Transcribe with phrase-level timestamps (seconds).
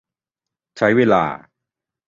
[0.77, 1.23] ใช้เวลา